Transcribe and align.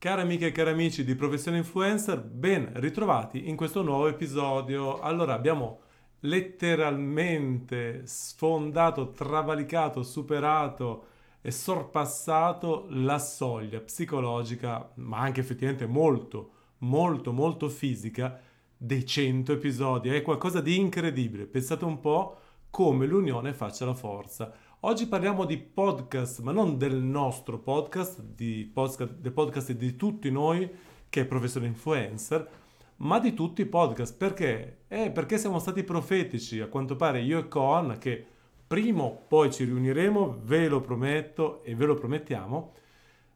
Cari 0.00 0.22
amiche 0.22 0.46
e 0.46 0.50
cari 0.50 0.70
amici 0.70 1.04
di 1.04 1.14
Professione 1.14 1.58
Influencer, 1.58 2.22
ben 2.22 2.70
ritrovati 2.76 3.50
in 3.50 3.54
questo 3.54 3.82
nuovo 3.82 4.08
episodio. 4.08 4.98
Allora, 4.98 5.34
abbiamo 5.34 5.80
letteralmente 6.20 8.06
sfondato, 8.06 9.10
travalicato, 9.10 10.02
superato 10.02 11.04
e 11.42 11.50
sorpassato 11.50 12.86
la 12.88 13.18
soglia 13.18 13.80
psicologica, 13.80 14.90
ma 14.94 15.18
anche 15.18 15.40
effettivamente 15.40 15.84
molto, 15.84 16.52
molto, 16.78 17.30
molto 17.34 17.68
fisica 17.68 18.40
dei 18.74 19.04
100 19.04 19.52
episodi. 19.52 20.08
È 20.08 20.22
qualcosa 20.22 20.62
di 20.62 20.78
incredibile. 20.78 21.44
Pensate 21.44 21.84
un 21.84 22.00
po' 22.00 22.38
come 22.70 23.04
l'unione 23.04 23.52
faccia 23.52 23.84
la 23.84 23.92
forza. 23.92 24.50
Oggi 24.82 25.08
parliamo 25.08 25.44
di 25.44 25.58
podcast, 25.58 26.40
ma 26.40 26.52
non 26.52 26.78
del 26.78 26.96
nostro 27.02 27.58
podcast, 27.58 28.24
podcast, 28.72 29.12
del 29.12 29.32
podcast 29.32 29.72
di 29.72 29.94
tutti 29.94 30.30
noi 30.30 30.70
che 31.10 31.20
è 31.20 31.26
Professore 31.26 31.66
Influencer, 31.66 32.48
ma 32.96 33.18
di 33.18 33.34
tutti 33.34 33.60
i 33.60 33.66
podcast. 33.66 34.16
Perché? 34.16 34.84
Eh, 34.88 35.10
perché 35.10 35.36
siamo 35.36 35.58
stati 35.58 35.84
profetici, 35.84 36.60
a 36.60 36.68
quanto 36.68 36.96
pare 36.96 37.20
io 37.20 37.40
e 37.40 37.48
Coan, 37.48 37.98
che 37.98 38.24
prima 38.66 39.02
o 39.02 39.24
poi 39.28 39.52
ci 39.52 39.64
riuniremo, 39.64 40.40
ve 40.44 40.66
lo 40.66 40.80
prometto 40.80 41.62
e 41.62 41.74
ve 41.74 41.84
lo 41.84 41.94
promettiamo, 41.94 42.72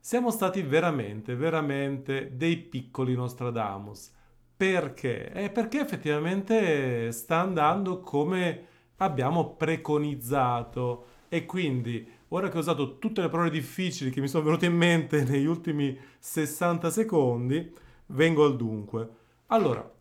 siamo 0.00 0.30
stati 0.30 0.62
veramente, 0.62 1.34
veramente 1.34 2.34
dei 2.34 2.56
piccoli 2.56 3.14
Nostradamus. 3.14 4.10
Perché? 4.56 5.30
Eh, 5.30 5.50
perché 5.50 5.80
effettivamente 5.80 7.12
sta 7.12 7.40
andando 7.40 8.00
come 8.00 8.66
abbiamo 8.96 9.56
preconizzato 9.56 11.12
e 11.34 11.46
quindi, 11.46 12.08
ora 12.28 12.48
che 12.48 12.58
ho 12.58 12.60
usato 12.60 13.00
tutte 13.00 13.20
le 13.20 13.28
parole 13.28 13.50
difficili 13.50 14.10
che 14.10 14.20
mi 14.20 14.28
sono 14.28 14.44
venute 14.44 14.66
in 14.66 14.76
mente 14.76 15.24
negli 15.26 15.46
ultimi 15.46 15.98
60 16.20 16.90
secondi, 16.90 17.74
vengo 18.06 18.44
al 18.44 18.54
dunque. 18.54 19.08
Allora, 19.46 19.92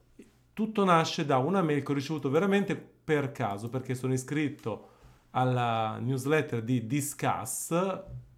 tutto 0.53 0.85
nasce 0.85 1.25
da 1.25 1.39
una 1.39 1.63
mail 1.63 1.81
che 1.81 1.91
ho 1.91 1.95
ricevuto 1.95 2.29
veramente 2.29 2.75
per 2.75 3.31
caso, 3.31 3.67
perché 3.69 3.95
sono 3.95 4.13
iscritto 4.13 4.89
alla 5.31 5.97
newsletter 5.97 6.61
di 6.61 6.85
Discuss, 6.85 7.73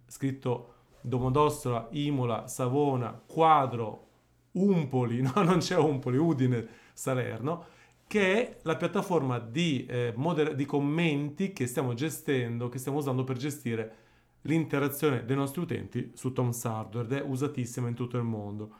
scritto 0.06 0.72
Domodossola, 1.02 1.88
Imola, 1.90 2.48
Savona, 2.48 3.12
Quadro, 3.26 4.06
Umpoli, 4.52 5.20
no 5.34 5.42
non 5.42 5.58
c'è 5.58 5.76
Umpoli, 5.76 6.16
Udine, 6.16 6.66
Salerno, 6.94 7.66
che 8.06 8.34
è 8.34 8.56
la 8.62 8.76
piattaforma 8.76 9.38
di, 9.38 9.84
eh, 9.86 10.12
moder- 10.16 10.54
di 10.54 10.64
commenti 10.64 11.52
che 11.52 11.66
stiamo 11.66 11.94
gestendo, 11.94 12.68
che 12.68 12.78
stiamo 12.78 12.98
usando 12.98 13.24
per 13.24 13.36
gestire 13.36 13.96
l'interazione 14.42 15.24
dei 15.24 15.36
nostri 15.36 15.60
utenti 15.60 16.12
su 16.14 16.32
Tom 16.32 16.52
Hardware 16.62 17.06
ed 17.06 17.12
è 17.12 17.22
usatissima 17.22 17.88
in 17.88 17.94
tutto 17.94 18.16
il 18.16 18.22
mondo. 18.22 18.74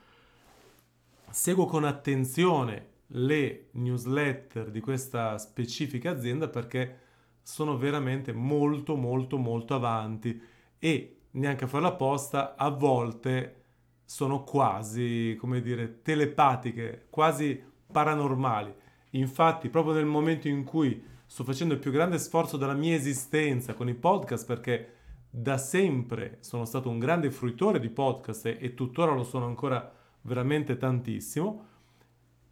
Seguo 1.29 1.65
con 1.65 1.83
attenzione 1.83 2.95
le 3.11 3.67
newsletter 3.71 4.71
di 4.71 4.79
questa 4.79 5.37
specifica 5.37 6.11
azienda 6.11 6.47
perché 6.47 6.99
sono 7.41 7.77
veramente 7.77 8.33
molto 8.33 8.95
molto 8.95 9.37
molto 9.37 9.75
avanti 9.75 10.41
e 10.79 11.17
neanche 11.31 11.65
a 11.65 11.67
farla 11.67 11.89
apposta 11.89 12.55
a 12.55 12.69
volte 12.69 13.63
sono 14.03 14.43
quasi 14.43 15.37
come 15.39 15.61
dire 15.61 16.01
telepatiche 16.01 17.07
quasi 17.09 17.61
paranormali 17.89 18.73
Infatti, 19.11 19.69
proprio 19.69 19.93
nel 19.93 20.05
momento 20.05 20.47
in 20.47 20.63
cui 20.63 21.03
sto 21.25 21.43
facendo 21.43 21.73
il 21.73 21.79
più 21.79 21.91
grande 21.91 22.17
sforzo 22.17 22.57
della 22.57 22.73
mia 22.73 22.95
esistenza 22.95 23.73
con 23.73 23.89
i 23.89 23.93
podcast, 23.93 24.45
perché 24.45 24.93
da 25.29 25.57
sempre 25.57 26.37
sono 26.41 26.65
stato 26.65 26.89
un 26.89 26.99
grande 26.99 27.29
fruitore 27.31 27.79
di 27.79 27.89
podcast 27.89 28.45
e, 28.45 28.57
e 28.59 28.73
tuttora 28.73 29.13
lo 29.13 29.23
sono 29.23 29.45
ancora 29.45 29.93
veramente 30.21 30.77
tantissimo, 30.77 31.65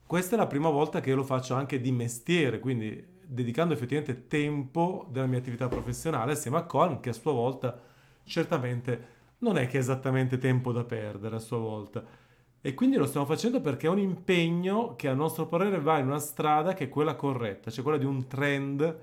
questa 0.05 0.35
è 0.35 0.37
la 0.37 0.47
prima 0.47 0.69
volta 0.69 0.99
che 1.01 1.13
lo 1.13 1.23
faccio 1.23 1.55
anche 1.55 1.81
di 1.81 1.91
mestiere, 1.91 2.59
quindi 2.59 3.13
dedicando 3.25 3.73
effettivamente 3.73 4.27
tempo 4.27 5.07
della 5.09 5.25
mia 5.25 5.39
attività 5.39 5.67
professionale 5.67 6.33
assieme 6.33 6.57
a 6.57 6.63
Colin, 6.63 6.99
che 6.99 7.09
a 7.09 7.13
sua 7.13 7.31
volta 7.31 7.81
certamente 8.23 9.13
non 9.39 9.57
è 9.57 9.67
che 9.67 9.77
è 9.77 9.79
esattamente 9.79 10.37
tempo 10.37 10.71
da 10.71 10.83
perdere 10.83 11.37
a 11.37 11.39
sua 11.39 11.57
volta. 11.57 12.03
E 12.65 12.73
quindi 12.73 12.95
lo 12.95 13.05
stiamo 13.05 13.27
facendo 13.27 13.61
perché 13.61 13.85
è 13.85 13.91
un 13.91 13.99
impegno 13.99 14.95
che 14.95 15.07
a 15.07 15.13
nostro 15.13 15.45
parere 15.45 15.79
va 15.79 15.99
in 15.99 16.07
una 16.07 16.17
strada 16.17 16.73
che 16.73 16.85
è 16.85 16.89
quella 16.89 17.13
corretta, 17.13 17.69
cioè 17.69 17.83
quella 17.83 17.99
di 17.99 18.05
un 18.05 18.25
trend 18.25 18.99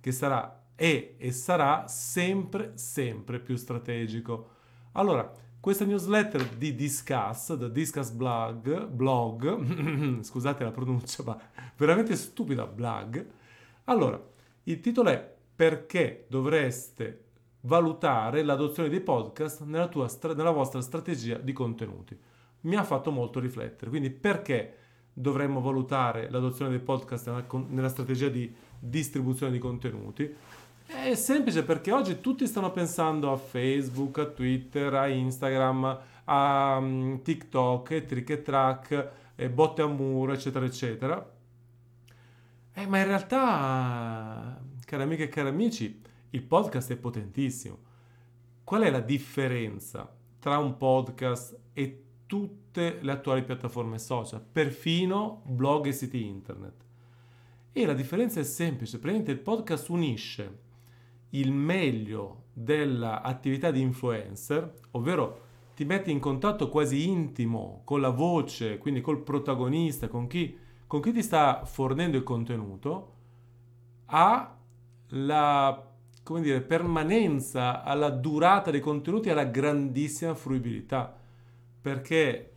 che 0.00 0.12
sarà 0.12 0.62
è 0.74 1.16
e 1.18 1.30
sarà 1.30 1.86
sempre, 1.88 2.72
sempre 2.76 3.38
più 3.38 3.56
strategico. 3.56 4.48
Allora, 4.92 5.30
questa 5.60 5.84
newsletter 5.84 6.56
di 6.56 6.74
Discuss, 6.74 7.52
da 7.52 7.68
Discuss 7.68 8.08
Blog, 8.12 8.86
blog 8.86 10.20
scusate 10.24 10.64
la 10.64 10.70
pronuncia, 10.70 11.22
ma 11.22 11.38
veramente 11.76 12.16
stupida 12.16 12.64
blog. 12.64 13.26
Allora, 13.84 14.18
il 14.62 14.80
titolo 14.80 15.10
è 15.10 15.34
Perché 15.54 16.24
dovreste 16.30 17.24
valutare 17.60 18.42
l'adozione 18.42 18.88
dei 18.88 19.02
podcast 19.02 19.64
nella, 19.64 20.08
stra- 20.08 20.32
nella 20.32 20.50
vostra 20.50 20.80
strategia 20.80 21.36
di 21.36 21.52
contenuti 21.52 22.18
mi 22.62 22.76
ha 22.76 22.84
fatto 22.84 23.10
molto 23.10 23.40
riflettere. 23.40 23.90
Quindi 23.90 24.10
perché 24.10 24.76
dovremmo 25.12 25.60
valutare 25.60 26.30
l'adozione 26.30 26.70
dei 26.70 26.80
podcast 26.80 27.30
nella, 27.68 27.88
strategia 27.88 28.28
di 28.28 28.52
distribuzione 28.78 29.52
di 29.52 29.58
contenuti? 29.58 30.34
È 30.86 31.14
semplice 31.14 31.64
perché 31.64 31.92
oggi 31.92 32.20
tutti 32.20 32.46
stanno 32.46 32.70
pensando 32.70 33.32
a 33.32 33.36
Facebook, 33.36 34.18
a 34.18 34.26
Twitter, 34.26 34.92
a 34.94 35.08
Instagram, 35.08 36.00
a 36.24 36.76
um, 36.78 37.22
TikTok, 37.22 38.04
trick 38.04 38.30
e 38.30 38.42
track, 38.42 39.10
e 39.34 39.48
botte 39.48 39.82
a 39.82 39.86
muro, 39.86 40.32
eccetera, 40.32 40.64
eccetera. 40.64 41.30
Eh, 42.74 42.86
ma 42.86 42.98
in 42.98 43.06
realtà, 43.06 44.60
cari 44.84 45.02
amiche 45.02 45.24
e 45.24 45.28
cari 45.28 45.48
amici, 45.48 46.00
il 46.30 46.42
podcast 46.42 46.92
è 46.92 46.96
potentissimo. 46.96 47.78
Qual 48.64 48.82
è 48.82 48.90
la 48.90 49.00
differenza 49.00 50.10
tra 50.38 50.58
un 50.58 50.76
podcast 50.76 51.58
e 51.72 52.02
tutte 52.32 52.96
le 53.02 53.12
attuali 53.12 53.44
piattaforme 53.44 53.98
social, 53.98 54.40
perfino 54.40 55.42
blog 55.44 55.84
e 55.84 55.92
siti 55.92 56.24
internet. 56.24 56.82
E 57.72 57.84
la 57.84 57.92
differenza 57.92 58.40
è 58.40 58.42
semplice, 58.42 58.98
praticamente 58.98 59.32
il 59.32 59.38
podcast 59.38 59.90
unisce 59.90 60.60
il 61.30 61.52
meglio 61.52 62.44
dell'attività 62.54 63.70
di 63.70 63.82
influencer, 63.82 64.72
ovvero 64.92 65.40
ti 65.74 65.84
metti 65.84 66.10
in 66.10 66.20
contatto 66.20 66.70
quasi 66.70 67.06
intimo 67.06 67.82
con 67.84 68.00
la 68.00 68.08
voce, 68.08 68.78
quindi 68.78 69.02
col 69.02 69.22
protagonista, 69.22 70.08
con 70.08 70.26
chi, 70.26 70.56
con 70.86 71.02
chi 71.02 71.12
ti 71.12 71.22
sta 71.22 71.66
fornendo 71.66 72.16
il 72.16 72.22
contenuto, 72.22 73.12
a 74.06 74.56
la 75.08 75.86
come 76.22 76.40
dire, 76.40 76.62
permanenza, 76.62 77.82
alla 77.82 78.08
durata 78.08 78.70
dei 78.70 78.80
contenuti, 78.80 79.28
alla 79.28 79.44
grandissima 79.44 80.34
fruibilità 80.34 81.20
perché 81.82 82.52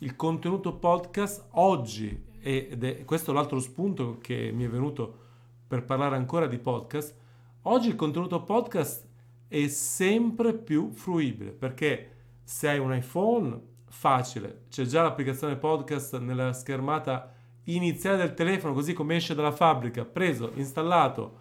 il 0.00 0.14
contenuto 0.14 0.74
podcast 0.74 1.46
oggi, 1.52 2.24
ed 2.38 2.84
è 2.84 3.04
questo 3.04 3.32
l'altro 3.32 3.58
spunto 3.60 4.18
che 4.20 4.50
mi 4.52 4.64
è 4.64 4.68
venuto 4.68 5.20
per 5.66 5.84
parlare 5.84 6.16
ancora 6.16 6.46
di 6.46 6.58
podcast, 6.58 7.16
oggi 7.62 7.88
il 7.88 7.96
contenuto 7.96 8.42
podcast 8.42 9.08
è 9.48 9.66
sempre 9.68 10.52
più 10.52 10.90
fruibile 10.90 11.52
perché 11.52 12.10
se 12.44 12.68
hai 12.68 12.78
un 12.78 12.94
iPhone 12.94 13.58
facile, 13.86 14.64
c'è 14.68 14.84
già 14.84 15.02
l'applicazione 15.02 15.56
podcast 15.56 16.18
nella 16.18 16.52
schermata 16.52 17.32
iniziale 17.64 18.18
del 18.18 18.34
telefono, 18.34 18.74
così 18.74 18.92
come 18.92 19.16
esce 19.16 19.34
dalla 19.34 19.52
fabbrica, 19.52 20.04
preso, 20.04 20.52
installato, 20.56 21.38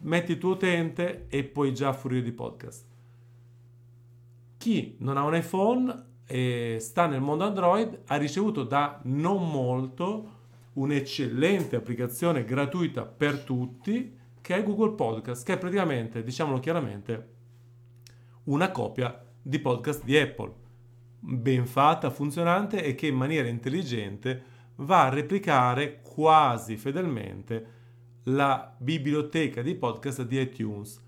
metti 0.00 0.32
il 0.32 0.38
tuo 0.38 0.52
utente 0.52 1.26
e 1.28 1.44
puoi 1.44 1.74
già 1.74 1.92
fruire 1.92 2.22
di 2.22 2.32
podcast. 2.32 2.86
Chi 4.56 4.96
non 5.00 5.18
ha 5.18 5.24
un 5.24 5.34
iPhone 5.34 6.12
e 6.26 6.78
sta 6.80 7.06
nel 7.06 7.20
mondo 7.20 7.44
Android, 7.44 8.02
ha 8.06 8.16
ricevuto 8.16 8.64
da 8.64 9.00
non 9.04 9.50
molto 9.50 10.32
un'eccellente 10.74 11.76
applicazione 11.76 12.44
gratuita 12.44 13.04
per 13.04 13.40
tutti 13.40 14.18
che 14.40 14.56
è 14.56 14.62
Google 14.62 14.92
Podcast, 14.92 15.44
che 15.44 15.54
è 15.54 15.58
praticamente, 15.58 16.22
diciamolo 16.22 16.58
chiaramente, 16.58 17.28
una 18.44 18.70
copia 18.70 19.24
di 19.40 19.58
podcast 19.58 20.04
di 20.04 20.18
Apple, 20.18 20.52
ben 21.18 21.66
fatta, 21.66 22.10
funzionante 22.10 22.82
e 22.82 22.94
che 22.94 23.06
in 23.06 23.14
maniera 23.14 23.48
intelligente 23.48 24.42
va 24.76 25.04
a 25.04 25.08
replicare 25.08 26.00
quasi 26.02 26.76
fedelmente 26.76 27.72
la 28.24 28.74
biblioteca 28.76 29.62
di 29.62 29.74
podcast 29.74 30.22
di 30.24 30.40
iTunes. 30.40 31.02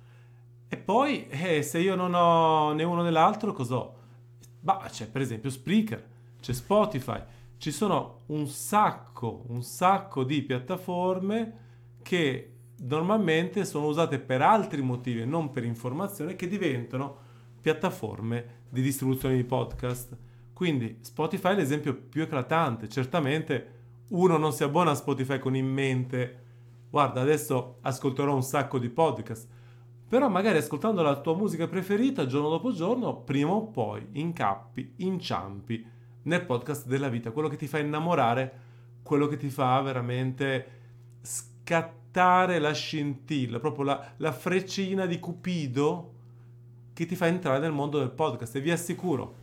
E 0.68 0.76
poi, 0.76 1.26
eh, 1.28 1.62
se 1.62 1.78
io 1.78 1.94
non 1.94 2.14
ho 2.14 2.72
né 2.72 2.84
uno 2.84 3.02
né 3.02 3.10
l'altro, 3.10 3.52
cos'ho? 3.52 3.95
Bah, 4.66 4.88
c'è 4.90 5.06
per 5.06 5.20
esempio 5.20 5.48
Spreaker, 5.48 6.04
c'è 6.40 6.52
Spotify, 6.52 7.22
ci 7.56 7.70
sono 7.70 8.22
un 8.26 8.48
sacco, 8.48 9.44
un 9.46 9.62
sacco 9.62 10.24
di 10.24 10.42
piattaforme 10.42 11.58
che 12.02 12.54
normalmente 12.78 13.64
sono 13.64 13.86
usate 13.86 14.18
per 14.18 14.42
altri 14.42 14.82
motivi 14.82 15.20
e 15.20 15.24
non 15.24 15.52
per 15.52 15.62
informazione 15.62 16.34
che 16.34 16.48
diventano 16.48 17.16
piattaforme 17.60 18.64
di 18.68 18.82
distribuzione 18.82 19.36
di 19.36 19.44
podcast. 19.44 20.16
Quindi 20.52 20.98
Spotify 21.00 21.52
è 21.52 21.54
l'esempio 21.54 21.94
più 21.94 22.22
eclatante. 22.22 22.88
Certamente 22.88 23.74
uno 24.08 24.36
non 24.36 24.52
si 24.52 24.64
abbona 24.64 24.90
a 24.90 24.96
Spotify 24.96 25.38
con 25.38 25.54
in 25.54 25.68
mente, 25.68 26.42
guarda, 26.90 27.20
adesso 27.20 27.76
ascolterò 27.82 28.34
un 28.34 28.42
sacco 28.42 28.80
di 28.80 28.88
podcast. 28.88 29.46
Però 30.08 30.28
magari 30.28 30.58
ascoltando 30.58 31.02
la 31.02 31.20
tua 31.20 31.34
musica 31.34 31.66
preferita 31.66 32.26
giorno 32.26 32.48
dopo 32.48 32.72
giorno, 32.72 33.16
prima 33.16 33.50
o 33.50 33.66
poi 33.66 34.06
incappi, 34.12 34.94
inciampi 34.98 35.84
nel 36.22 36.44
podcast 36.44 36.86
della 36.86 37.08
vita, 37.08 37.32
quello 37.32 37.48
che 37.48 37.56
ti 37.56 37.66
fa 37.66 37.78
innamorare, 37.78 38.60
quello 39.02 39.26
che 39.26 39.36
ti 39.36 39.48
fa 39.48 39.80
veramente 39.80 40.66
scattare 41.22 42.58
la 42.60 42.72
scintilla, 42.72 43.58
proprio 43.58 43.84
la, 43.84 44.12
la 44.18 44.32
freccina 44.32 45.06
di 45.06 45.18
Cupido 45.18 46.12
che 46.92 47.04
ti 47.04 47.16
fa 47.16 47.26
entrare 47.26 47.58
nel 47.58 47.72
mondo 47.72 47.98
del 47.98 48.10
podcast 48.10 48.56
e 48.56 48.60
vi 48.60 48.70
assicuro, 48.70 49.34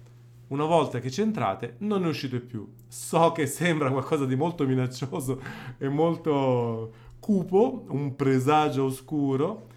una 0.48 0.66
volta 0.66 1.00
che 1.00 1.12
ci 1.12 1.22
entrate 1.22 1.76
non 1.80 2.02
ne 2.02 2.08
uscite 2.08 2.40
più. 2.40 2.68
So 2.88 3.32
che 3.32 3.48
sembra 3.48 3.92
qualcosa 3.92 4.26
di 4.26 4.36
molto 4.36 4.66
minaccioso 4.66 5.42
e 5.78 5.90
molto 5.90 6.94
cupo, 7.20 7.86
un 7.90 8.16
presagio 8.16 8.86
oscuro, 8.86 9.68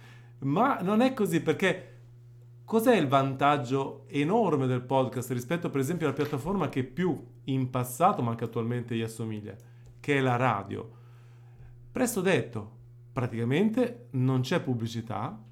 ma 0.41 0.79
non 0.81 1.01
è 1.01 1.13
così 1.15 1.41
perché 1.41 1.93
cos'è 2.65 2.97
il 2.97 3.09
vantaggio 3.09 4.05
enorme 4.09 4.67
del 4.67 4.83
podcast 4.83 5.31
rispetto 5.31 5.71
per 5.71 5.81
esempio 5.81 6.07
alla 6.07 6.17
piattaforma 6.17 6.69
che 6.69 6.85
più 6.85 7.25
in 7.45 7.71
passato 7.71 8.23
ma 8.23 8.31
anche 8.31 8.45
attualmente 8.45 8.95
gli 8.95 9.03
assomiglia, 9.03 9.55
che 10.01 10.17
è 10.17 10.21
la 10.21 10.37
radio? 10.37 10.91
Presto 11.91 12.21
detto, 12.21 12.77
praticamente 13.13 14.09
non 14.11 14.41
c'è 14.41 14.61
pubblicità 14.61 15.43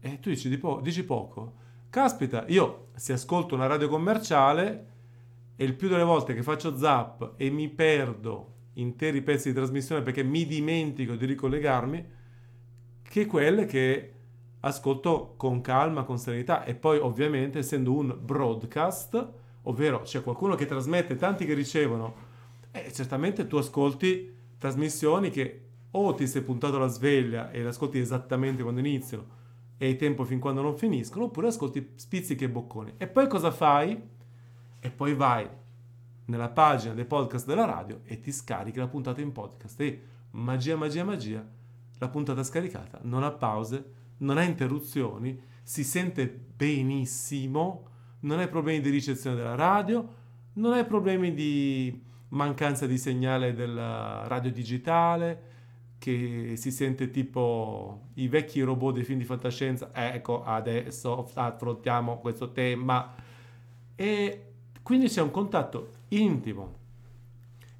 e 0.00 0.20
tu 0.20 0.30
dici, 0.30 0.56
po- 0.56 0.80
dici 0.80 1.04
poco. 1.04 1.64
Caspita, 1.90 2.44
io 2.48 2.88
se 2.94 3.12
ascolto 3.12 3.54
una 3.54 3.66
radio 3.66 3.88
commerciale 3.88 4.94
e 5.56 5.64
il 5.64 5.74
più 5.74 5.88
delle 5.88 6.04
volte 6.04 6.34
che 6.34 6.42
faccio 6.42 6.76
zap 6.76 7.34
e 7.36 7.50
mi 7.50 7.68
perdo 7.68 8.54
interi 8.74 9.22
pezzi 9.22 9.48
di 9.48 9.54
trasmissione 9.54 10.02
perché 10.02 10.22
mi 10.22 10.46
dimentico 10.46 11.14
di 11.14 11.26
ricollegarmi, 11.26 12.06
che 13.08 13.26
quelle 13.26 13.64
che 13.66 14.12
ascolto 14.60 15.34
con 15.36 15.60
calma, 15.60 16.04
con 16.04 16.18
serenità 16.18 16.64
e 16.64 16.74
poi 16.74 16.98
ovviamente 16.98 17.58
essendo 17.58 17.92
un 17.92 18.16
broadcast, 18.20 19.32
ovvero 19.62 20.02
c'è 20.02 20.22
qualcuno 20.22 20.54
che 20.54 20.66
trasmette, 20.66 21.16
tanti 21.16 21.44
che 21.44 21.54
ricevono, 21.54 22.14
eh, 22.72 22.92
certamente 22.92 23.46
tu 23.46 23.56
ascolti 23.56 24.34
trasmissioni 24.58 25.30
che 25.30 25.60
o 25.90 26.14
ti 26.14 26.26
sei 26.26 26.42
puntato 26.42 26.78
la 26.78 26.88
sveglia 26.88 27.50
e 27.50 27.62
le 27.62 27.68
ascolti 27.68 27.98
esattamente 27.98 28.62
quando 28.62 28.80
iniziano 28.80 29.34
e 29.78 29.86
hai 29.86 29.96
tempo 29.96 30.24
fin 30.24 30.38
quando 30.38 30.62
non 30.62 30.76
finiscono, 30.76 31.26
oppure 31.26 31.48
ascolti 31.48 31.92
spizzichi 31.94 32.44
e 32.44 32.48
bocconi. 32.48 32.94
E 32.96 33.06
poi 33.06 33.28
cosa 33.28 33.50
fai? 33.50 34.00
E 34.80 34.90
poi 34.90 35.14
vai 35.14 35.48
nella 36.26 36.48
pagina 36.48 36.94
dei 36.94 37.04
podcast 37.04 37.46
della 37.46 37.66
radio 37.66 38.00
e 38.04 38.20
ti 38.20 38.32
scarichi 38.32 38.78
la 38.78 38.88
puntata 38.88 39.20
in 39.20 39.32
podcast. 39.32 39.80
E 39.80 40.02
magia, 40.30 40.76
magia, 40.76 41.04
magia, 41.04 41.46
la 41.98 42.08
puntata 42.08 42.42
scaricata 42.42 43.00
non 43.02 43.22
ha 43.22 43.30
pause, 43.30 43.84
non 44.18 44.38
ha 44.38 44.42
interruzioni, 44.42 45.40
si 45.62 45.84
sente 45.84 46.28
benissimo, 46.28 47.88
non 48.20 48.38
hai 48.38 48.48
problemi 48.48 48.80
di 48.80 48.90
ricezione 48.90 49.36
della 49.36 49.54
radio, 49.54 50.14
non 50.54 50.72
hai 50.72 50.84
problemi 50.84 51.34
di 51.34 52.02
mancanza 52.28 52.86
di 52.86 52.98
segnale 52.98 53.54
della 53.54 54.26
radio 54.26 54.50
digitale, 54.50 55.54
che 55.98 56.54
si 56.56 56.70
sente 56.70 57.10
tipo 57.10 58.08
i 58.14 58.28
vecchi 58.28 58.60
robot 58.60 58.94
dei 58.94 59.04
film 59.04 59.18
di 59.18 59.24
fantascienza. 59.24 59.90
Ecco, 59.92 60.44
adesso 60.44 61.28
affrontiamo 61.34 62.18
questo 62.18 62.52
tema. 62.52 63.14
E 63.94 64.52
quindi 64.82 65.08
c'è 65.08 65.22
un 65.22 65.30
contatto 65.30 65.92
intimo 66.08 66.84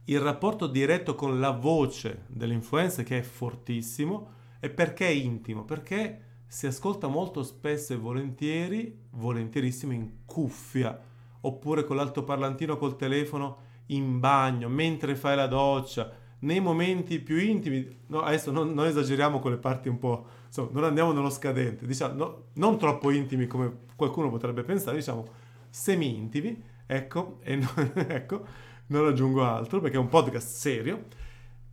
il 0.07 0.21
rapporto 0.21 0.67
diretto 0.67 1.15
con 1.15 1.41
la 1.41 1.51
voce 1.51 2.25
dell'influencer 2.29 3.05
che 3.05 3.19
è 3.19 3.23
fortissimo 3.23 4.35
e 4.61 4.71
perché 4.71 5.07
è 5.07 5.11
intimo? 5.11 5.65
Perché 5.65 6.21
si 6.47 6.67
ascolta 6.67 7.09
molto 7.09 7.43
spesso 7.43 7.93
e 7.93 7.97
volentieri, 7.97 8.97
volentierissimo 9.11 9.93
in 9.93 10.25
cuffia 10.25 10.99
oppure 11.41 11.85
con 11.85 11.97
l'altoparlantino 11.97 12.77
col 12.77 12.97
telefono 12.97 13.65
in 13.87 14.19
bagno, 14.19 14.69
mentre 14.69 15.15
fai 15.15 15.37
la 15.37 15.47
doccia, 15.47 16.11
nei 16.41 16.61
momenti 16.61 17.21
più 17.21 17.39
intimi, 17.39 17.87
no, 18.09 18.21
adesso 18.21 18.51
non, 18.51 18.73
non, 18.73 18.87
esageriamo 18.87 19.39
con 19.39 19.53
le 19.53 19.59
parti 19.59 19.89
un 19.89 19.99
po', 19.99 20.27
insomma, 20.47 20.71
non 20.73 20.85
andiamo 20.85 21.13
nello 21.13 21.31
scadente, 21.31 21.87
diciamo, 21.87 22.15
no, 22.15 22.43
non 22.55 22.79
troppo 22.79 23.11
intimi 23.11 23.47
come 23.47 23.73
qualcuno 23.97 24.29
potrebbe 24.29 24.63
pensare, 24.63 24.97
diciamo 24.97 25.25
semi-intimi, 25.71 26.63
ecco, 26.87 27.39
e 27.43 27.57
no, 27.57 27.69
ecco, 27.95 28.45
non 28.89 29.07
aggiungo 29.07 29.45
altro 29.45 29.81
perché 29.81 29.97
è 29.97 30.01
un 30.01 30.09
podcast 30.09 30.49
serio 30.49 31.05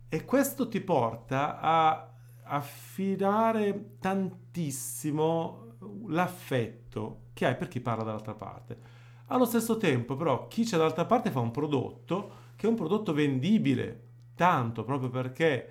e 0.08 0.24
questo 0.24 0.68
ti 0.68 0.80
porta 0.80 1.58
a 1.60 2.08
affidare 2.44 3.96
tantissimo 3.98 5.62
l'affetto 6.08 7.22
che 7.32 7.46
hai 7.46 7.56
per 7.56 7.68
chi 7.68 7.80
parla 7.80 8.04
dall'altra 8.04 8.34
parte. 8.34 9.02
Allo 9.28 9.44
stesso 9.44 9.76
tempo, 9.76 10.16
però, 10.16 10.46
chi 10.48 10.64
c'è 10.64 10.76
dall'altra 10.76 11.06
parte 11.06 11.30
fa 11.30 11.40
un 11.40 11.50
prodotto 11.50 12.42
che 12.56 12.66
è 12.66 12.70
un 12.70 12.76
prodotto 12.76 13.12
vendibile, 13.12 14.02
tanto 14.34 14.84
proprio 14.84 15.08
perché 15.08 15.68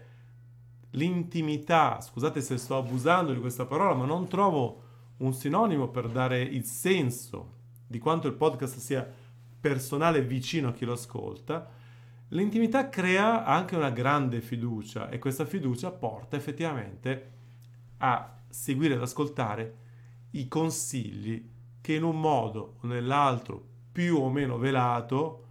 l'intimità, 0.91 2.01
scusate 2.01 2.41
se 2.41 2.57
sto 2.57 2.77
abusando 2.77 3.31
di 3.33 3.39
questa 3.39 3.65
parola, 3.65 3.93
ma 3.93 4.05
non 4.05 4.27
trovo 4.27 4.81
un 5.17 5.33
sinonimo 5.33 5.87
per 5.87 6.09
dare 6.09 6.41
il 6.41 6.65
senso 6.65 7.51
di 7.87 7.99
quanto 7.99 8.27
il 8.27 8.33
podcast 8.33 8.77
sia 8.77 9.07
personale 9.63 10.21
vicino 10.21 10.67
a 10.67 10.73
chi 10.73 10.83
lo 10.83 10.91
ascolta, 10.91 11.69
l'intimità 12.29 12.89
crea 12.89 13.45
anche 13.45 13.77
una 13.77 13.91
grande 13.91 14.41
fiducia 14.41 15.07
e 15.07 15.19
questa 15.19 15.45
fiducia 15.45 15.89
porta 15.89 16.35
effettivamente 16.35 17.31
a 17.99 18.41
seguire 18.49 18.95
ed 18.95 19.01
ascoltare 19.01 19.77
i 20.31 20.49
consigli 20.49 21.49
che 21.79 21.93
in 21.93 22.03
un 22.03 22.19
modo 22.19 22.75
o 22.81 22.87
nell'altro 22.87 23.65
più 23.89 24.17
o 24.17 24.29
meno 24.29 24.57
velato 24.57 25.45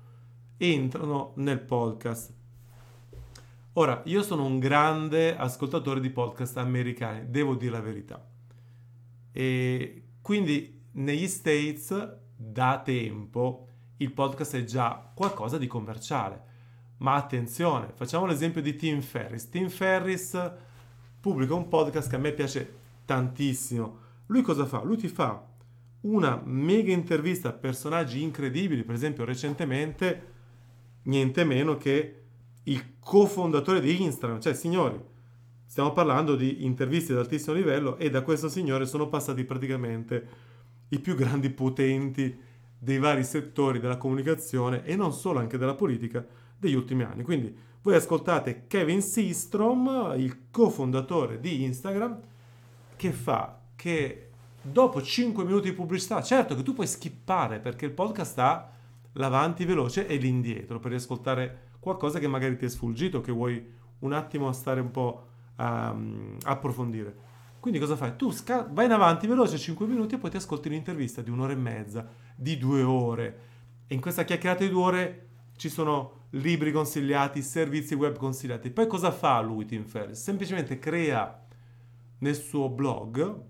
entrano 0.58 1.32
nel 1.36 1.60
podcast. 1.60 2.34
Ora, 3.72 4.02
io 4.04 4.22
sono 4.22 4.44
un 4.44 4.58
grande 4.58 5.34
ascoltatore 5.34 6.00
di 6.00 6.10
podcast 6.10 6.58
americani, 6.58 7.30
devo 7.30 7.54
dire 7.54 7.72
la 7.72 7.80
verità. 7.80 8.28
E 9.32 10.08
quindi 10.20 10.82
negli 10.92 11.26
States 11.28 12.18
da 12.36 12.82
tempo 12.84 13.68
il 14.02 14.12
podcast 14.12 14.56
è 14.56 14.64
già 14.64 15.10
qualcosa 15.14 15.58
di 15.58 15.66
commerciale. 15.66 16.50
Ma 16.98 17.14
attenzione, 17.14 17.92
facciamo 17.94 18.26
l'esempio 18.26 18.60
di 18.60 18.76
Tim 18.76 19.00
Ferris. 19.00 19.48
Tim 19.48 19.68
Ferris 19.68 20.52
pubblica 21.20 21.54
un 21.54 21.68
podcast 21.68 22.08
che 22.08 22.16
a 22.16 22.18
me 22.18 22.32
piace 22.32 22.80
tantissimo. 23.04 23.98
Lui 24.26 24.42
cosa 24.42 24.66
fa? 24.66 24.82
Lui 24.82 24.96
ti 24.96 25.08
fa 25.08 25.48
una 26.02 26.40
mega 26.44 26.92
intervista 26.92 27.48
a 27.48 27.52
personaggi 27.52 28.22
incredibili, 28.22 28.82
per 28.82 28.94
esempio 28.94 29.24
recentemente 29.24 30.30
niente 31.04 31.44
meno 31.44 31.76
che 31.76 32.22
il 32.64 32.98
cofondatore 33.00 33.80
di 33.80 34.02
Instagram, 34.02 34.40
cioè 34.40 34.54
signori, 34.54 35.00
stiamo 35.64 35.92
parlando 35.92 36.36
di 36.36 36.64
interviste 36.64 37.12
ad 37.12 37.18
altissimo 37.18 37.54
livello 37.54 37.96
e 37.98 38.10
da 38.10 38.22
questo 38.22 38.48
signore 38.48 38.86
sono 38.86 39.08
passati 39.08 39.44
praticamente 39.44 40.50
i 40.88 41.00
più 41.00 41.14
grandi 41.14 41.50
potenti 41.50 42.50
dei 42.82 42.98
vari 42.98 43.22
settori 43.22 43.78
della 43.78 43.96
comunicazione 43.96 44.84
e 44.84 44.96
non 44.96 45.12
solo, 45.12 45.38
anche 45.38 45.56
della 45.56 45.76
politica 45.76 46.26
degli 46.58 46.74
ultimi 46.74 47.04
anni. 47.04 47.22
Quindi 47.22 47.56
voi 47.82 47.94
ascoltate 47.94 48.66
Kevin 48.66 49.00
Systrom, 49.00 50.14
il 50.16 50.50
cofondatore 50.50 51.38
di 51.38 51.62
Instagram, 51.62 52.18
che 52.96 53.12
fa 53.12 53.60
che 53.76 54.30
dopo 54.60 55.00
5 55.00 55.44
minuti 55.44 55.70
di 55.70 55.76
pubblicità, 55.76 56.20
certo 56.22 56.56
che 56.56 56.64
tu 56.64 56.72
puoi 56.72 56.88
skippare 56.88 57.60
perché 57.60 57.84
il 57.84 57.92
podcast 57.92 58.38
ha 58.40 58.70
l'avanti 59.12 59.64
veloce 59.64 60.08
e 60.08 60.16
l'indietro 60.16 60.80
per 60.80 60.90
riascoltare 60.90 61.70
qualcosa 61.78 62.18
che 62.18 62.26
magari 62.26 62.56
ti 62.56 62.64
è 62.64 62.68
sfuggito, 62.68 63.20
che 63.20 63.30
vuoi 63.30 63.64
un 64.00 64.12
attimo 64.12 64.50
stare 64.50 64.80
un 64.80 64.90
po' 64.90 65.26
a 65.54 65.92
um, 65.92 66.36
approfondire. 66.42 67.30
Quindi 67.62 67.78
cosa 67.78 67.94
fai? 67.94 68.16
Tu 68.16 68.32
sca- 68.32 68.66
vai 68.68 68.86
in 68.86 68.90
avanti 68.90 69.28
veloce 69.28 69.56
5 69.56 69.86
minuti 69.86 70.16
e 70.16 70.18
poi 70.18 70.30
ti 70.30 70.36
ascolti 70.36 70.66
un'intervista 70.66 71.22
di 71.22 71.30
un'ora 71.30 71.52
e 71.52 71.54
mezza, 71.54 72.08
di 72.34 72.58
due 72.58 72.82
ore. 72.82 73.38
E 73.86 73.94
in 73.94 74.00
questa 74.00 74.24
chiacchierata 74.24 74.64
di 74.64 74.70
due 74.70 74.82
ore 74.82 75.26
ci 75.54 75.68
sono 75.68 76.24
libri 76.30 76.72
consigliati, 76.72 77.40
servizi 77.40 77.94
web 77.94 78.16
consigliati. 78.16 78.70
Poi 78.70 78.88
cosa 78.88 79.12
fa 79.12 79.40
lui, 79.40 79.64
Tim 79.64 79.84
Ferriss? 79.84 80.20
Semplicemente 80.20 80.80
crea 80.80 81.40
nel 82.18 82.34
suo 82.34 82.68
blog, 82.68 83.40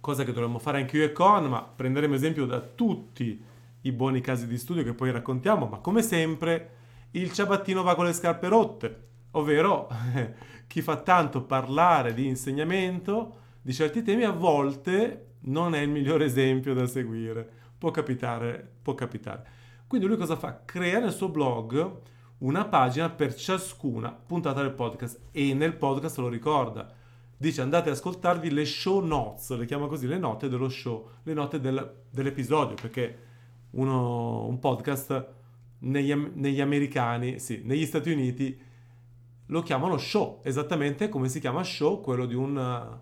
cosa 0.00 0.22
che 0.22 0.32
dovremmo 0.34 0.58
fare 0.58 0.80
anche 0.80 0.98
io 0.98 1.04
e 1.04 1.12
Con, 1.12 1.46
ma 1.46 1.62
prenderemo 1.62 2.12
esempio 2.12 2.44
da 2.44 2.60
tutti 2.60 3.42
i 3.80 3.92
buoni 3.92 4.20
casi 4.20 4.46
di 4.46 4.58
studio 4.58 4.82
che 4.82 4.92
poi 4.92 5.10
raccontiamo, 5.10 5.64
ma 5.64 5.78
come 5.78 6.02
sempre 6.02 6.72
il 7.12 7.32
ciabattino 7.32 7.82
va 7.82 7.94
con 7.94 8.04
le 8.04 8.12
scarpe 8.12 8.48
rotte, 8.48 9.08
ovvero 9.34 9.88
chi 10.66 10.82
fa 10.82 10.96
tanto 10.96 11.42
parlare 11.44 12.14
di 12.14 12.26
insegnamento 12.26 13.42
di 13.62 13.72
certi 13.72 14.02
temi 14.02 14.24
a 14.24 14.32
volte 14.32 15.36
non 15.44 15.74
è 15.74 15.80
il 15.80 15.88
migliore 15.88 16.24
esempio 16.24 16.74
da 16.74 16.86
seguire. 16.86 17.48
Può 17.78 17.90
capitare, 17.90 18.72
può 18.82 18.94
capitare. 18.94 19.46
Quindi 19.86 20.06
lui 20.06 20.16
cosa 20.16 20.36
fa? 20.36 20.62
Crea 20.64 20.98
nel 20.98 21.12
suo 21.12 21.28
blog 21.28 22.00
una 22.38 22.64
pagina 22.66 23.08
per 23.10 23.34
ciascuna 23.34 24.10
puntata 24.10 24.60
del 24.60 24.72
podcast 24.72 25.20
e 25.30 25.54
nel 25.54 25.76
podcast 25.76 26.18
lo 26.18 26.28
ricorda. 26.28 26.92
Dice 27.36 27.62
andate 27.62 27.88
ad 27.88 27.96
ascoltarvi 27.96 28.50
le 28.50 28.64
show 28.64 29.04
notes, 29.04 29.56
le 29.56 29.66
chiama 29.66 29.86
così, 29.86 30.06
le 30.06 30.18
note 30.18 30.48
dello 30.48 30.68
show, 30.68 31.08
le 31.22 31.34
note 31.34 31.60
del, 31.60 32.02
dell'episodio, 32.10 32.74
perché 32.74 33.18
uno, 33.70 34.46
un 34.46 34.58
podcast 34.58 35.26
negli, 35.80 36.12
negli 36.12 36.60
americani, 36.60 37.38
sì, 37.38 37.62
negli 37.64 37.84
Stati 37.84 38.10
Uniti 38.10 38.58
lo 39.46 39.62
chiamano 39.62 39.98
show, 39.98 40.40
esattamente 40.42 41.08
come 41.08 41.28
si 41.28 41.40
chiama 41.40 41.62
show 41.62 42.00
quello 42.00 42.26
di 42.26 42.34
un 42.34 43.00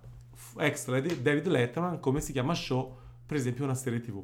extra 0.58 1.00
di 1.00 1.22
David 1.22 1.46
Letterman, 1.46 2.00
come 2.00 2.20
si 2.20 2.32
chiama 2.32 2.54
show 2.54 2.96
per 3.24 3.36
esempio 3.36 3.64
una 3.64 3.74
serie 3.74 4.00
tv. 4.00 4.22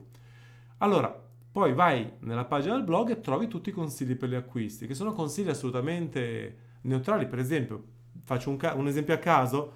Allora, 0.79 1.27
poi 1.51 1.73
vai 1.73 2.13
nella 2.21 2.45
pagina 2.45 2.75
del 2.75 2.85
blog 2.85 3.11
e 3.11 3.21
trovi 3.21 3.49
tutti 3.49 3.71
i 3.71 3.73
consigli 3.73 4.15
per 4.17 4.29
gli 4.29 4.35
acquisti, 4.35 4.87
che 4.87 4.95
sono 4.95 5.13
consigli 5.13 5.49
assolutamente 5.49 6.57
neutrali. 6.83 7.27
Per 7.27 7.39
esempio, 7.39 7.83
faccio 8.23 8.51
un, 8.51 8.57
ca- 8.57 8.75
un 8.75 8.87
esempio 8.87 9.15
a 9.15 9.19
caso, 9.19 9.73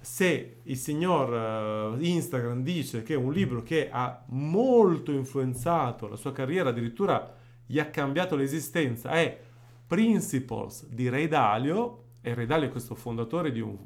se 0.00 0.60
il 0.62 0.76
signor 0.76 1.94
uh, 1.94 2.00
Instagram 2.00 2.62
dice 2.62 3.02
che 3.02 3.14
un 3.14 3.32
libro 3.32 3.62
che 3.62 3.88
ha 3.90 4.24
molto 4.28 5.12
influenzato 5.12 6.08
la 6.08 6.16
sua 6.16 6.32
carriera, 6.32 6.70
addirittura 6.70 7.34
gli 7.64 7.78
ha 7.78 7.86
cambiato 7.86 8.36
l'esistenza, 8.36 9.10
è 9.10 9.40
Principles 9.88 10.86
di 10.86 11.08
Ray 11.08 11.28
Dalio, 11.28 12.04
e 12.20 12.34
Ray 12.34 12.44
Dalio 12.44 12.68
è 12.68 12.70
questo 12.70 12.94
fondatore 12.94 13.50
di 13.50 13.60
un 13.60 13.76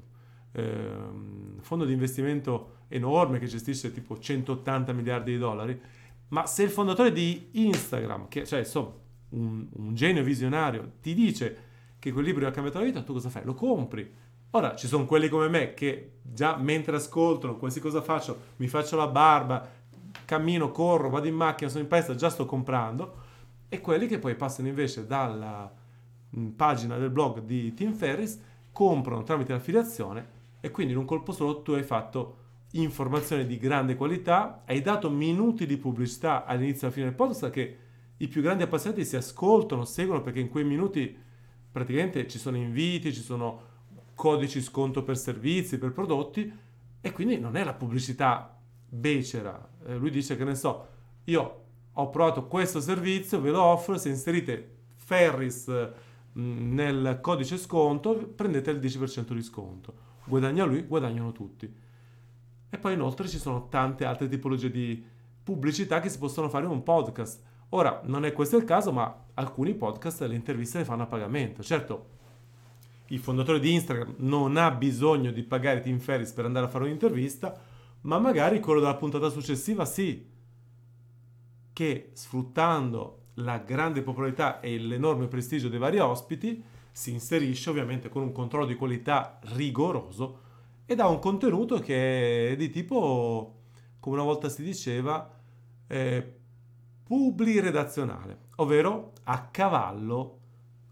eh, 0.50 1.60
fondo 1.60 1.84
di 1.84 1.92
investimento 1.92 2.80
enorme 2.88 3.38
che 3.38 3.46
gestisce 3.46 3.92
tipo 3.92 4.18
180 4.18 4.92
miliardi 4.92 5.32
di 5.32 5.38
dollari, 5.38 5.80
ma 6.28 6.44
se 6.46 6.64
il 6.64 6.70
fondatore 6.70 7.12
di 7.12 7.50
Instagram, 7.52 8.26
che 8.28 8.44
cioè 8.44 8.58
insomma 8.58 8.90
un, 9.30 9.66
un 9.74 9.94
genio 9.94 10.24
visionario, 10.24 10.94
ti 11.00 11.14
dice 11.14 11.70
che 12.00 12.10
quel 12.10 12.24
libro 12.24 12.46
ha 12.48 12.50
cambiato 12.50 12.80
la 12.80 12.84
vita, 12.84 13.02
tu 13.02 13.12
cosa 13.12 13.30
fai? 13.30 13.44
Lo 13.44 13.54
compri. 13.54 14.12
Ora 14.50 14.74
ci 14.74 14.88
sono 14.88 15.06
quelli 15.06 15.28
come 15.28 15.48
me 15.48 15.72
che 15.72 16.14
già 16.20 16.56
mentre 16.56 16.96
ascoltano, 16.96 17.56
qualsiasi 17.56 17.86
cosa 17.86 18.02
faccio, 18.02 18.38
mi 18.56 18.66
faccio 18.66 18.96
la 18.96 19.06
barba, 19.06 19.66
cammino, 20.24 20.72
corro, 20.72 21.10
vado 21.10 21.28
in 21.28 21.34
macchina, 21.36 21.70
sono 21.70 21.82
in 21.82 21.88
palestra, 21.88 22.16
già 22.16 22.28
sto 22.28 22.44
comprando, 22.44 23.14
e 23.68 23.80
quelli 23.80 24.08
che 24.08 24.18
poi 24.18 24.34
passano 24.34 24.66
invece 24.68 25.06
dalla 25.06 25.72
pagina 26.56 26.96
del 26.96 27.10
blog 27.10 27.40
di 27.40 27.74
Tim 27.74 27.92
Ferris, 27.94 28.40
comprano 28.72 29.22
tramite 29.22 29.52
l'affiliazione 29.52 30.40
e 30.60 30.70
quindi 30.70 30.92
in 30.92 30.98
un 30.98 31.04
colpo 31.04 31.32
solo 31.32 31.62
tu 31.62 31.72
hai 31.72 31.82
fatto 31.82 32.38
informazioni 32.72 33.46
di 33.46 33.58
grande 33.58 33.96
qualità, 33.96 34.62
hai 34.66 34.80
dato 34.80 35.10
minuti 35.10 35.66
di 35.66 35.76
pubblicità 35.76 36.44
all'inizio 36.44 36.82
e 36.82 36.84
alla 36.86 36.92
fine 36.92 37.06
del 37.06 37.14
podcast 37.14 37.50
che 37.50 37.76
i 38.16 38.28
più 38.28 38.40
grandi 38.40 38.62
appassionati 38.62 39.04
si 39.04 39.16
ascoltano, 39.16 39.84
seguono 39.84 40.22
perché 40.22 40.40
in 40.40 40.48
quei 40.48 40.64
minuti 40.64 41.14
praticamente 41.70 42.26
ci 42.28 42.38
sono 42.38 42.56
inviti, 42.56 43.12
ci 43.12 43.20
sono 43.20 43.70
codici 44.14 44.62
sconto 44.62 45.02
per 45.02 45.18
servizi, 45.18 45.78
per 45.78 45.92
prodotti 45.92 46.50
e 47.00 47.12
quindi 47.12 47.38
non 47.38 47.56
è 47.56 47.64
la 47.64 47.74
pubblicità 47.74 48.56
becera. 48.88 49.68
Eh, 49.86 49.96
lui 49.96 50.10
dice 50.10 50.36
che 50.36 50.44
ne 50.44 50.54
so, 50.54 50.86
io 51.24 51.60
ho 51.92 52.10
provato 52.10 52.46
questo 52.46 52.80
servizio, 52.80 53.40
ve 53.40 53.50
lo 53.50 53.60
offro, 53.60 53.98
se 53.98 54.08
inserite 54.08 54.76
Ferris 54.94 55.68
mm, 55.68 55.84
nel 56.34 57.18
codice 57.20 57.56
sconto 57.58 58.14
prendete 58.14 58.70
il 58.70 58.78
10% 58.78 59.32
di 59.32 59.42
sconto. 59.42 59.94
Guadagna 60.24 60.64
lui, 60.64 60.82
guadagnano 60.82 61.32
tutti. 61.32 61.72
E 62.70 62.78
poi 62.78 62.94
inoltre 62.94 63.28
ci 63.28 63.38
sono 63.38 63.68
tante 63.68 64.04
altre 64.04 64.28
tipologie 64.28 64.70
di 64.70 65.04
pubblicità 65.42 66.00
che 66.00 66.08
si 66.08 66.18
possono 66.18 66.48
fare 66.48 66.64
in 66.64 66.70
un 66.70 66.82
podcast. 66.82 67.42
Ora, 67.70 68.00
non 68.04 68.24
è 68.24 68.32
questo 68.32 68.56
il 68.56 68.64
caso, 68.64 68.92
ma 68.92 69.24
alcuni 69.34 69.74
podcast 69.74 70.22
le 70.22 70.34
interviste 70.34 70.78
le 70.78 70.84
fanno 70.84 71.02
a 71.02 71.06
pagamento. 71.06 71.62
Certo, 71.62 72.06
il 73.06 73.18
fondatore 73.18 73.60
di 73.60 73.72
Instagram 73.72 74.14
non 74.18 74.56
ha 74.56 74.70
bisogno 74.70 75.30
di 75.32 75.42
pagare 75.42 75.80
Tim 75.80 75.98
Ferris 75.98 76.32
per 76.32 76.46
andare 76.46 76.66
a 76.66 76.68
fare 76.68 76.84
un'intervista, 76.84 77.58
ma 78.02 78.18
magari 78.18 78.60
quello 78.60 78.80
della 78.80 78.96
puntata 78.96 79.28
successiva 79.28 79.84
sì, 79.84 80.30
che 81.72 82.10
sfruttando 82.12 83.21
la 83.34 83.58
grande 83.58 84.02
popolarità 84.02 84.60
e 84.60 84.78
l'enorme 84.78 85.26
prestigio 85.26 85.68
dei 85.68 85.78
vari 85.78 85.98
ospiti, 85.98 86.62
si 86.90 87.10
inserisce 87.10 87.70
ovviamente 87.70 88.08
con 88.08 88.22
un 88.22 88.32
controllo 88.32 88.66
di 88.66 88.74
qualità 88.74 89.38
rigoroso 89.54 90.40
ed 90.84 91.00
ha 91.00 91.08
un 91.08 91.18
contenuto 91.18 91.78
che 91.78 92.50
è 92.50 92.56
di 92.56 92.68
tipo, 92.68 93.60
come 93.98 94.16
una 94.16 94.24
volta 94.24 94.48
si 94.48 94.62
diceva, 94.62 95.38
eh, 95.86 96.34
publi-redazionale, 97.04 98.38
ovvero 98.56 99.12
a 99.24 99.46
cavallo 99.46 100.38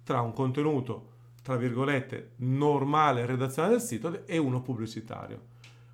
tra 0.02 0.20
un 0.22 0.32
contenuto, 0.32 1.08
tra 1.42 1.56
virgolette, 1.56 2.32
normale 2.36 3.26
redazionale 3.26 3.74
del 3.74 3.82
sito 3.82 4.26
e 4.26 4.38
uno 4.38 4.62
pubblicitario. 4.62 5.48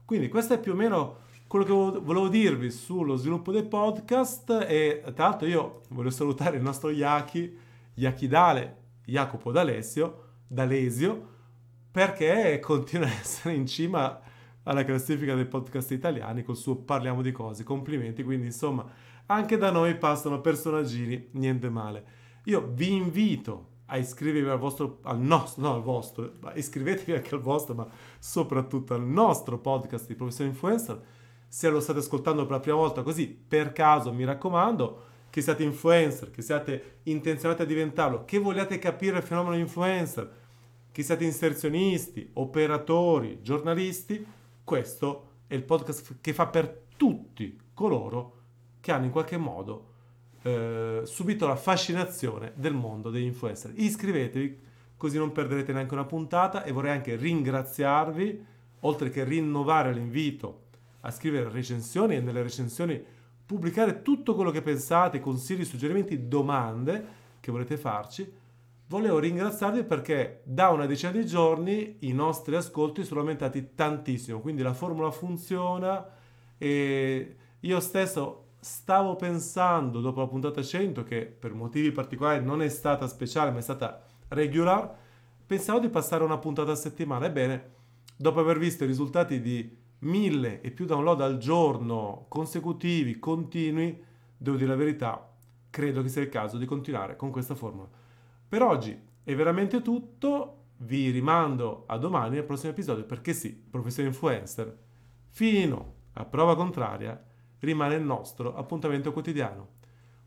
Quindi 0.04 0.28
questo 0.28 0.54
è 0.54 0.60
più 0.60 0.72
o 0.72 0.76
meno 0.76 1.24
quello 1.46 1.64
che 1.64 1.72
volevo 1.72 2.28
dirvi 2.28 2.70
sullo 2.70 3.16
sviluppo 3.16 3.52
dei 3.52 3.64
podcast 3.64 4.66
e 4.68 5.02
tra 5.14 5.28
l'altro 5.28 5.46
io 5.46 5.80
voglio 5.90 6.10
salutare 6.10 6.56
il 6.56 6.62
nostro 6.62 6.90
Yaki, 6.90 7.56
Yakidale, 7.94 8.76
Jacopo 9.04 9.52
D'Alessio, 9.52 10.24
D'Alesio, 10.48 11.34
perché 11.90 12.58
continua 12.60 13.06
a 13.06 13.10
essere 13.10 13.54
in 13.54 13.66
cima 13.66 14.20
alla 14.64 14.84
classifica 14.84 15.34
dei 15.34 15.46
podcast 15.46 15.92
italiani 15.92 16.42
col 16.42 16.56
suo 16.56 16.76
Parliamo 16.76 17.22
di 17.22 17.30
cose. 17.30 17.62
Complimenti, 17.62 18.24
quindi 18.24 18.46
insomma, 18.46 18.84
anche 19.26 19.56
da 19.56 19.70
noi 19.70 19.96
passano 19.96 20.40
personaggini, 20.40 21.28
niente 21.32 21.70
male. 21.70 22.04
Io 22.44 22.70
vi 22.72 22.92
invito 22.92 23.74
a 23.86 23.96
iscrivervi 23.98 24.48
al 24.48 24.58
vostro, 24.58 24.98
al 25.02 25.20
nostro, 25.20 25.62
no 25.62 25.74
al 25.74 25.82
vostro, 25.82 26.32
iscrivetevi 26.54 27.12
anche 27.12 27.34
al 27.34 27.40
vostro, 27.40 27.74
ma 27.74 27.86
soprattutto 28.18 28.94
al 28.94 29.02
nostro 29.02 29.58
podcast 29.58 30.08
di 30.08 30.16
Professore 30.16 30.48
Influencer. 30.48 31.00
Se 31.48 31.68
lo 31.68 31.80
state 31.80 32.00
ascoltando 32.00 32.42
per 32.42 32.52
la 32.52 32.60
prima 32.60 32.76
volta 32.76 33.02
così, 33.02 33.26
per 33.26 33.72
caso, 33.72 34.12
mi 34.12 34.24
raccomando, 34.24 35.04
che 35.30 35.42
siate 35.42 35.62
influencer, 35.62 36.30
che 36.30 36.42
siate 36.42 36.98
intenzionati 37.04 37.62
a 37.62 37.66
diventarlo, 37.66 38.24
che 38.24 38.38
vogliate 38.38 38.78
capire 38.78 39.18
il 39.18 39.22
fenomeno 39.22 39.56
influencer, 39.56 40.32
che 40.90 41.02
siate 41.02 41.24
inserzionisti, 41.24 42.30
operatori, 42.34 43.40
giornalisti, 43.42 44.24
questo 44.64 45.30
è 45.46 45.54
il 45.54 45.62
podcast 45.62 46.16
che 46.20 46.32
fa 46.32 46.46
per 46.46 46.84
tutti 46.96 47.58
coloro 47.74 48.32
che 48.80 48.92
hanno 48.92 49.04
in 49.04 49.10
qualche 49.10 49.36
modo 49.36 49.92
eh, 50.42 51.02
subito 51.04 51.46
la 51.46 51.56
fascinazione 51.56 52.52
del 52.54 52.72
mondo 52.72 53.10
degli 53.10 53.24
influencer. 53.24 53.72
Iscrivetevi 53.74 54.60
così 54.96 55.18
non 55.18 55.32
perderete 55.32 55.72
neanche 55.72 55.92
una 55.92 56.04
puntata 56.04 56.64
e 56.64 56.72
vorrei 56.72 56.92
anche 56.92 57.16
ringraziarvi, 57.16 58.44
oltre 58.80 59.10
che 59.10 59.24
rinnovare 59.24 59.92
l'invito 59.92 60.65
a 61.06 61.10
scrivere 61.10 61.50
recensioni 61.50 62.16
e 62.16 62.20
nelle 62.20 62.42
recensioni 62.42 63.02
pubblicare 63.46 64.02
tutto 64.02 64.34
quello 64.34 64.50
che 64.50 64.62
pensate, 64.62 65.20
consigli, 65.20 65.64
suggerimenti, 65.64 66.26
domande 66.26 67.06
che 67.40 67.52
volete 67.52 67.76
farci 67.76 68.44
volevo 68.88 69.18
ringraziarvi 69.18 69.84
perché 69.84 70.42
da 70.44 70.68
una 70.68 70.86
decina 70.86 71.12
di 71.12 71.26
giorni 71.26 71.96
i 72.00 72.12
nostri 72.12 72.54
ascolti 72.54 73.04
sono 73.04 73.20
aumentati 73.20 73.74
tantissimo, 73.74 74.40
quindi 74.40 74.62
la 74.62 74.74
formula 74.74 75.10
funziona 75.10 76.06
e 76.56 77.36
io 77.58 77.80
stesso 77.80 78.44
stavo 78.60 79.16
pensando 79.16 80.00
dopo 80.00 80.20
la 80.20 80.26
puntata 80.26 80.62
100 80.62 81.02
che 81.02 81.26
per 81.26 81.54
motivi 81.54 81.90
particolari 81.90 82.44
non 82.44 82.62
è 82.62 82.68
stata 82.68 83.06
speciale 83.08 83.50
ma 83.50 83.58
è 83.58 83.62
stata 83.62 84.04
regular, 84.28 84.94
pensavo 85.44 85.80
di 85.80 85.88
passare 85.88 86.24
una 86.24 86.38
puntata 86.38 86.72
a 86.72 86.76
settimana. 86.76 87.26
Ebbene, 87.26 87.74
dopo 88.16 88.40
aver 88.40 88.58
visto 88.58 88.84
i 88.84 88.88
risultati 88.88 89.40
di 89.40 89.84
mille 90.00 90.60
e 90.60 90.70
più 90.70 90.84
download 90.84 91.20
al 91.20 91.38
giorno 91.38 92.26
consecutivi, 92.28 93.18
continui, 93.18 94.02
devo 94.36 94.56
dire 94.56 94.68
la 94.68 94.76
verità, 94.76 95.32
credo 95.70 96.02
che 96.02 96.08
sia 96.08 96.22
il 96.22 96.28
caso 96.28 96.58
di 96.58 96.66
continuare 96.66 97.16
con 97.16 97.30
questa 97.30 97.54
formula. 97.54 97.88
Per 98.48 98.62
oggi 98.62 98.98
è 99.22 99.34
veramente 99.34 99.82
tutto, 99.82 100.64
vi 100.78 101.10
rimando 101.10 101.84
a 101.86 101.96
domani 101.96 102.38
al 102.38 102.44
prossimo 102.44 102.72
episodio 102.72 103.04
perché 103.04 103.32
sì, 103.32 103.50
professore 103.52 104.08
influencer, 104.08 104.78
fino 105.30 105.94
a 106.14 106.24
prova 106.24 106.54
contraria, 106.54 107.22
rimane 107.60 107.94
il 107.94 108.02
nostro 108.02 108.54
appuntamento 108.54 109.12
quotidiano. 109.12 109.74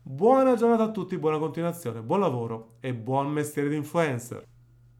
Buona 0.02 0.54
giornata 0.56 0.84
a 0.84 0.90
tutti, 0.90 1.18
buona 1.18 1.38
continuazione, 1.38 2.02
buon 2.02 2.20
lavoro 2.20 2.76
e 2.80 2.94
buon 2.94 3.28
mestiere 3.30 3.68
di 3.68 3.76
influencer. 3.76 4.44